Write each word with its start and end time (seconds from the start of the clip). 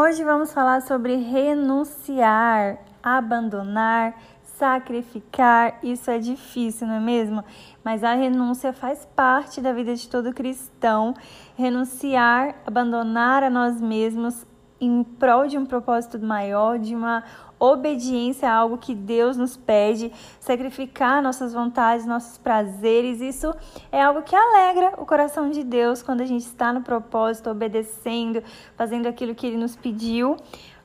Hoje 0.00 0.22
vamos 0.22 0.52
falar 0.52 0.80
sobre 0.82 1.16
renunciar, 1.16 2.78
abandonar, 3.02 4.14
sacrificar. 4.44 5.80
Isso 5.82 6.08
é 6.08 6.20
difícil, 6.20 6.86
não 6.86 6.94
é 6.94 7.00
mesmo? 7.00 7.44
Mas 7.82 8.04
a 8.04 8.14
renúncia 8.14 8.72
faz 8.72 9.04
parte 9.16 9.60
da 9.60 9.72
vida 9.72 9.96
de 9.96 10.08
todo 10.08 10.32
cristão. 10.32 11.14
Renunciar, 11.56 12.54
abandonar 12.64 13.42
a 13.42 13.50
nós 13.50 13.80
mesmos 13.80 14.46
em 14.80 15.02
prol 15.02 15.46
de 15.46 15.58
um 15.58 15.66
propósito 15.66 16.18
maior, 16.18 16.78
de 16.78 16.94
uma 16.94 17.24
obediência 17.58 18.48
a 18.48 18.54
algo 18.54 18.78
que 18.78 18.94
Deus 18.94 19.36
nos 19.36 19.56
pede, 19.56 20.12
sacrificar 20.38 21.22
nossas 21.22 21.52
vontades, 21.52 22.06
nossos 22.06 22.38
prazeres. 22.38 23.20
Isso 23.20 23.52
é 23.90 24.00
algo 24.00 24.22
que 24.22 24.36
alegra 24.36 24.94
o 24.98 25.04
coração 25.04 25.50
de 25.50 25.64
Deus 25.64 26.02
quando 26.02 26.20
a 26.20 26.26
gente 26.26 26.46
está 26.46 26.72
no 26.72 26.82
propósito, 26.82 27.50
obedecendo, 27.50 28.42
fazendo 28.76 29.06
aquilo 29.06 29.34
que 29.34 29.46
ele 29.46 29.56
nos 29.56 29.74
pediu. 29.74 30.36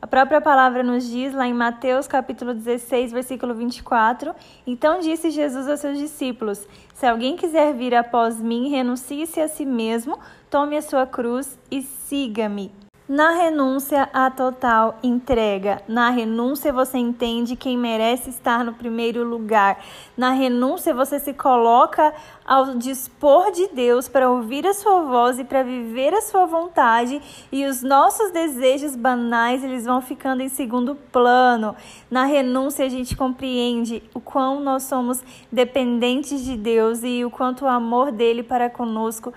A 0.01 0.07
própria 0.07 0.41
palavra 0.41 0.83
nos 0.83 1.07
diz 1.07 1.33
lá 1.33 1.47
em 1.47 1.53
Mateus 1.53 2.07
capítulo 2.07 2.53
16, 2.53 3.13
versículo 3.13 3.53
24: 3.53 4.35
Então 4.67 4.99
disse 4.99 5.31
Jesus 5.31 5.65
aos 5.69 5.79
seus 5.79 5.97
discípulos: 5.97 6.67
Se 6.93 7.05
alguém 7.05 7.37
quiser 7.37 7.73
vir 7.73 7.95
após 7.95 8.37
mim, 8.41 8.69
renuncie-se 8.69 9.39
a 9.39 9.47
si 9.47 9.65
mesmo, 9.65 10.19
tome 10.49 10.75
a 10.75 10.81
sua 10.81 11.07
cruz 11.07 11.57
e 11.71 11.81
siga-me. 11.81 12.82
Na 13.13 13.29
renúncia, 13.29 14.09
a 14.11 14.31
total 14.31 14.97
entrega. 15.03 15.83
Na 15.87 16.09
renúncia, 16.09 16.73
você 16.73 16.97
entende 16.97 17.55
quem 17.55 17.77
merece 17.77 18.31
estar 18.31 18.65
no 18.65 18.73
primeiro 18.73 19.23
lugar. 19.23 19.77
Na 20.17 20.31
renúncia, 20.31 20.95
você 20.95 21.19
se 21.19 21.31
coloca 21.31 22.11
ao 22.43 22.73
dispor 22.73 23.51
de 23.51 23.67
Deus 23.67 24.07
para 24.07 24.31
ouvir 24.31 24.65
a 24.65 24.73
sua 24.73 25.01
voz 25.01 25.37
e 25.37 25.43
para 25.43 25.61
viver 25.61 26.11
a 26.11 26.21
sua 26.21 26.47
vontade. 26.47 27.21
E 27.51 27.67
os 27.67 27.83
nossos 27.83 28.31
desejos 28.31 28.95
banais, 28.95 29.63
eles 29.63 29.85
vão 29.85 30.01
ficando 30.01 30.41
em 30.41 30.49
segundo 30.49 30.95
plano. 30.95 31.75
Na 32.09 32.25
renúncia, 32.25 32.83
a 32.83 32.89
gente 32.89 33.15
compreende 33.15 34.01
o 34.15 34.19
quão 34.19 34.59
nós 34.59 34.85
somos 34.85 35.23
dependentes 35.51 36.43
de 36.43 36.57
Deus 36.57 37.03
e 37.03 37.23
o 37.23 37.29
quanto 37.29 37.65
o 37.65 37.67
amor 37.67 38.11
dele 38.11 38.41
para 38.41 38.71
conosco 38.71 39.31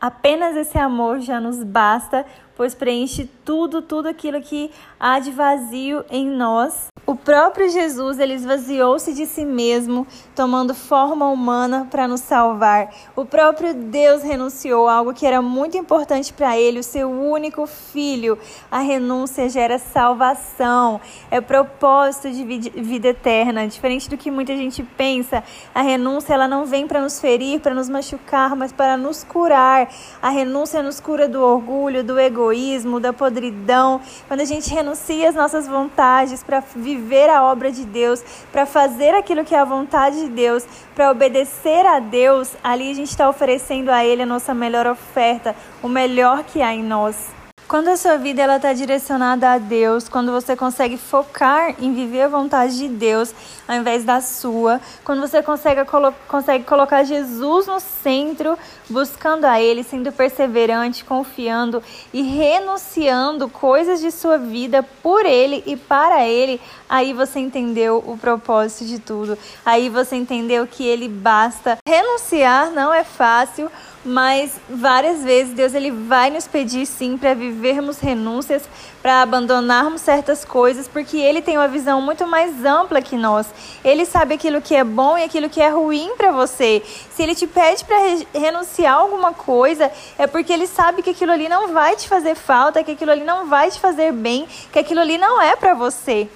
Apenas 0.00 0.56
esse 0.56 0.78
amor 0.78 1.18
já 1.20 1.40
nos 1.40 1.64
basta, 1.64 2.24
pois 2.56 2.74
preenche 2.74 3.28
tudo, 3.44 3.82
tudo 3.82 4.08
aquilo 4.08 4.40
que 4.40 4.70
há 4.98 5.18
de 5.18 5.32
vazio 5.32 6.04
em 6.08 6.26
nós. 6.26 6.86
O 7.08 7.16
próprio 7.16 7.70
Jesus, 7.70 8.18
ele 8.18 8.34
esvaziou-se 8.34 9.14
de 9.14 9.24
si 9.24 9.42
mesmo, 9.42 10.06
tomando 10.34 10.74
forma 10.74 11.26
humana 11.26 11.88
para 11.90 12.06
nos 12.06 12.20
salvar. 12.20 12.94
O 13.16 13.24
próprio 13.24 13.72
Deus 13.72 14.22
renunciou 14.22 14.86
a 14.86 14.92
algo 14.92 15.14
que 15.14 15.26
era 15.26 15.40
muito 15.40 15.78
importante 15.78 16.34
para 16.34 16.58
ele, 16.58 16.80
o 16.80 16.82
seu 16.82 17.10
único 17.10 17.66
filho. 17.66 18.38
A 18.70 18.80
renúncia 18.80 19.48
gera 19.48 19.78
salvação, 19.78 21.00
é 21.30 21.40
propósito 21.40 22.30
de 22.30 22.44
vida 22.44 23.08
eterna. 23.08 23.66
Diferente 23.66 24.10
do 24.10 24.18
que 24.18 24.30
muita 24.30 24.54
gente 24.54 24.82
pensa, 24.82 25.42
a 25.74 25.80
renúncia 25.80 26.34
ela 26.34 26.46
não 26.46 26.66
vem 26.66 26.86
para 26.86 27.00
nos 27.00 27.18
ferir, 27.18 27.60
para 27.60 27.72
nos 27.72 27.88
machucar, 27.88 28.54
mas 28.54 28.70
para 28.70 28.98
nos 28.98 29.24
curar. 29.24 29.88
A 30.20 30.28
renúncia 30.28 30.82
nos 30.82 31.00
cura 31.00 31.26
do 31.26 31.42
orgulho, 31.42 32.04
do 32.04 32.20
egoísmo, 32.20 33.00
da 33.00 33.14
podridão. 33.14 33.98
Quando 34.26 34.42
a 34.42 34.44
gente 34.44 34.68
renuncia 34.68 35.30
às 35.30 35.34
nossas 35.34 35.66
vontades 35.66 36.42
para 36.42 36.60
viver 36.60 36.97
viver 36.98 37.30
a 37.30 37.42
obra 37.42 37.70
de 37.70 37.84
Deus, 37.84 38.22
para 38.52 38.66
fazer 38.66 39.14
aquilo 39.14 39.44
que 39.44 39.54
é 39.54 39.58
a 39.58 39.64
vontade 39.64 40.20
de 40.20 40.28
Deus, 40.28 40.66
para 40.94 41.10
obedecer 41.10 41.86
a 41.86 41.98
Deus, 41.98 42.56
ali 42.62 42.90
a 42.90 42.94
gente 42.94 43.10
está 43.10 43.28
oferecendo 43.28 43.90
a 43.90 44.04
Ele 44.04 44.22
a 44.22 44.26
nossa 44.26 44.52
melhor 44.52 44.86
oferta, 44.86 45.54
o 45.82 45.88
melhor 45.88 46.42
que 46.44 46.60
há 46.60 46.74
em 46.74 46.82
nós. 46.82 47.37
Quando 47.68 47.88
a 47.88 47.98
sua 47.98 48.16
vida 48.16 48.40
ela 48.40 48.56
está 48.56 48.72
direcionada 48.72 49.52
a 49.52 49.58
Deus, 49.58 50.08
quando 50.08 50.32
você 50.32 50.56
consegue 50.56 50.96
focar 50.96 51.74
em 51.78 51.92
viver 51.92 52.22
a 52.22 52.28
vontade 52.28 52.78
de 52.78 52.88
Deus 52.88 53.34
ao 53.68 53.76
invés 53.76 54.04
da 54.04 54.22
sua, 54.22 54.80
quando 55.04 55.20
você 55.20 55.42
consegue, 55.42 55.84
colo 55.84 56.14
consegue 56.26 56.64
colocar 56.64 57.04
Jesus 57.04 57.66
no 57.66 57.78
centro, 57.78 58.58
buscando 58.88 59.44
a 59.44 59.60
Ele, 59.60 59.84
sendo 59.84 60.10
perseverante, 60.10 61.04
confiando 61.04 61.82
e 62.10 62.22
renunciando 62.22 63.50
coisas 63.50 64.00
de 64.00 64.10
sua 64.10 64.38
vida 64.38 64.82
por 65.02 65.26
Ele 65.26 65.62
e 65.66 65.76
para 65.76 66.26
Ele, 66.26 66.58
aí 66.88 67.12
você 67.12 67.38
entendeu 67.38 68.02
o 68.06 68.16
propósito 68.16 68.86
de 68.86 68.98
tudo. 68.98 69.36
Aí 69.62 69.90
você 69.90 70.16
entendeu 70.16 70.66
que 70.66 70.86
Ele 70.86 71.06
basta. 71.06 71.76
Renunciar 71.86 72.70
não 72.70 72.94
é 72.94 73.04
fácil 73.04 73.70
mas 74.08 74.52
várias 74.68 75.22
vezes 75.22 75.52
Deus 75.52 75.74
ele 75.74 75.90
vai 75.90 76.30
nos 76.30 76.48
pedir 76.48 76.86
sim 76.86 77.18
para 77.18 77.34
vivermos 77.34 78.00
renúncias, 78.00 78.62
para 79.02 79.20
abandonarmos 79.22 80.00
certas 80.00 80.44
coisas, 80.44 80.88
porque 80.88 81.18
ele 81.18 81.42
tem 81.42 81.58
uma 81.58 81.68
visão 81.68 82.00
muito 82.00 82.26
mais 82.26 82.64
ampla 82.64 83.02
que 83.02 83.16
nós. 83.16 83.46
Ele 83.84 84.06
sabe 84.06 84.34
aquilo 84.34 84.62
que 84.62 84.74
é 84.74 84.82
bom 84.82 85.18
e 85.18 85.24
aquilo 85.24 85.50
que 85.50 85.60
é 85.60 85.68
ruim 85.68 86.14
para 86.16 86.32
você. 86.32 86.82
Se 87.14 87.22
ele 87.22 87.34
te 87.34 87.46
pede 87.46 87.84
para 87.84 87.98
renunciar 88.34 88.94
a 88.94 89.00
alguma 89.00 89.34
coisa, 89.34 89.92
é 90.18 90.26
porque 90.26 90.52
ele 90.52 90.66
sabe 90.66 91.02
que 91.02 91.10
aquilo 91.10 91.32
ali 91.32 91.48
não 91.48 91.68
vai 91.68 91.94
te 91.94 92.08
fazer 92.08 92.34
falta, 92.34 92.82
que 92.82 92.92
aquilo 92.92 93.10
ali 93.10 93.24
não 93.24 93.46
vai 93.46 93.70
te 93.70 93.78
fazer 93.78 94.12
bem, 94.12 94.48
que 94.72 94.78
aquilo 94.78 95.00
ali 95.00 95.18
não 95.18 95.40
é 95.40 95.54
para 95.54 95.74
você. 95.74 96.28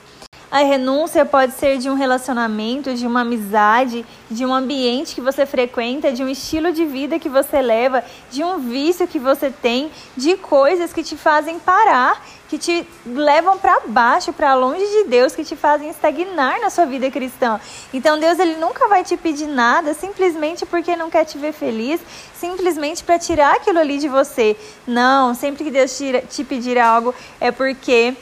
A 0.53 0.59
renúncia 0.59 1.25
pode 1.25 1.55
ser 1.55 1.79
de 1.79 1.89
um 1.89 1.95
relacionamento, 1.95 2.93
de 2.93 3.07
uma 3.07 3.23
amizade, 3.23 4.05
de 4.31 4.45
um 4.45 4.53
ambiente 4.53 5.15
que 5.15 5.21
você 5.23 5.47
frequenta, 5.47 6.13
de 6.13 6.23
um 6.23 6.29
estilo 6.29 6.73
de 6.73 6.85
vida 6.85 7.19
que 7.19 7.31
você 7.31 7.63
leva, 7.63 8.05
de 8.31 8.45
um 8.45 8.59
vício 8.59 9.09
que 9.09 9.19
você 9.19 9.51
tem, 9.51 9.91
de 10.15 10.37
coisas 10.37 10.93
que 10.93 11.03
te 11.03 11.17
fazem 11.17 11.59
parar, 11.59 12.23
que 12.51 12.59
te 12.59 12.87
levam 13.07 13.57
para 13.57 13.81
baixo, 13.87 14.31
para 14.31 14.55
longe 14.55 14.85
de 14.85 15.05
Deus, 15.05 15.35
que 15.35 15.43
te 15.43 15.57
fazem 15.57 15.89
estagnar 15.89 16.61
na 16.61 16.69
sua 16.69 16.85
vida 16.85 17.11
cristã. 17.11 17.59
Então 17.91 18.21
Deus 18.21 18.39
ele 18.39 18.57
nunca 18.57 18.87
vai 18.89 19.03
te 19.03 19.17
pedir 19.17 19.47
nada 19.47 19.95
simplesmente 19.95 20.67
porque 20.67 20.95
não 20.95 21.09
quer 21.09 21.25
te 21.25 21.39
ver 21.39 21.55
feliz, 21.55 21.99
simplesmente 22.35 23.03
para 23.03 23.19
tirar 23.19 23.55
aquilo 23.55 23.79
ali 23.79 23.97
de 23.97 24.07
você. 24.07 24.55
Não, 24.87 25.35
sempre 25.35 25.65
que 25.65 25.71
Deus 25.71 25.97
te, 25.97 26.45
pedir 26.45 26.79
algo 26.79 27.15
é 27.41 27.51
porque 27.51 28.15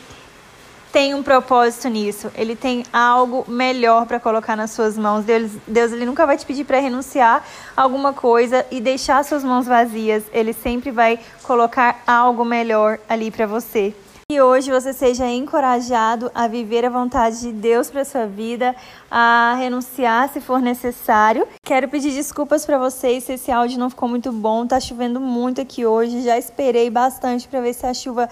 tem 0.92 1.14
um 1.14 1.22
propósito 1.22 1.88
nisso. 1.88 2.30
Ele 2.34 2.56
tem 2.56 2.84
algo 2.92 3.44
melhor 3.48 4.06
para 4.06 4.20
colocar 4.20 4.56
nas 4.56 4.70
suas 4.70 4.96
mãos. 4.96 5.24
Deus, 5.24 5.52
Deus 5.66 5.92
ele 5.92 6.04
nunca 6.04 6.26
vai 6.26 6.36
te 6.36 6.44
pedir 6.44 6.64
para 6.64 6.78
renunciar 6.80 7.44
a 7.76 7.82
alguma 7.82 8.12
coisa 8.12 8.66
e 8.70 8.80
deixar 8.80 9.24
suas 9.24 9.44
mãos 9.44 9.66
vazias. 9.66 10.24
Ele 10.32 10.52
sempre 10.52 10.90
vai 10.90 11.18
colocar 11.42 12.02
algo 12.06 12.44
melhor 12.44 12.98
ali 13.08 13.30
para 13.30 13.46
você. 13.46 13.94
Que 14.30 14.40
hoje 14.40 14.70
você 14.70 14.92
seja 14.92 15.26
encorajado 15.26 16.30
a 16.32 16.46
viver 16.46 16.84
a 16.84 16.88
vontade 16.88 17.40
de 17.40 17.50
Deus 17.50 17.90
para 17.90 18.04
sua 18.04 18.26
vida, 18.26 18.76
a 19.10 19.56
renunciar 19.58 20.32
se 20.32 20.40
for 20.40 20.60
necessário. 20.60 21.48
Quero 21.64 21.88
pedir 21.88 22.12
desculpas 22.12 22.64
para 22.64 22.78
vocês 22.78 23.24
se 23.24 23.32
esse 23.32 23.50
áudio 23.50 23.80
não 23.80 23.90
ficou 23.90 24.08
muito 24.08 24.30
bom. 24.30 24.68
Tá 24.68 24.78
chovendo 24.78 25.18
muito 25.18 25.60
aqui 25.60 25.84
hoje. 25.84 26.22
Já 26.22 26.38
esperei 26.38 26.88
bastante 26.88 27.48
para 27.48 27.60
ver 27.60 27.74
se 27.74 27.84
a 27.84 27.92
chuva 27.92 28.28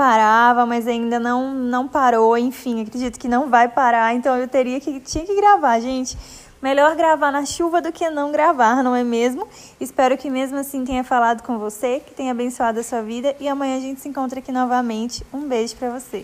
parava, 0.00 0.64
mas 0.64 0.88
ainda 0.88 1.20
não 1.20 1.52
não 1.52 1.86
parou. 1.86 2.38
Enfim, 2.38 2.80
acredito 2.80 3.20
que 3.20 3.28
não 3.28 3.50
vai 3.50 3.68
parar. 3.68 4.14
Então 4.14 4.34
eu 4.34 4.48
teria 4.48 4.80
que 4.80 4.98
tinha 4.98 5.26
que 5.26 5.36
gravar, 5.36 5.78
gente. 5.78 6.16
Melhor 6.62 6.96
gravar 6.96 7.30
na 7.30 7.44
chuva 7.44 7.82
do 7.82 7.92
que 7.92 8.08
não 8.08 8.32
gravar, 8.32 8.82
não 8.82 8.96
é 8.96 9.04
mesmo? 9.04 9.46
Espero 9.78 10.16
que 10.16 10.30
mesmo 10.30 10.56
assim 10.56 10.86
tenha 10.86 11.04
falado 11.04 11.42
com 11.42 11.58
você, 11.58 12.00
que 12.00 12.14
tenha 12.14 12.32
abençoado 12.32 12.80
a 12.80 12.82
sua 12.82 13.02
vida 13.02 13.36
e 13.38 13.46
amanhã 13.46 13.76
a 13.76 13.80
gente 13.80 14.00
se 14.00 14.08
encontra 14.08 14.38
aqui 14.38 14.50
novamente. 14.50 15.22
Um 15.34 15.46
beijo 15.46 15.76
para 15.76 15.90
você. 15.90 16.18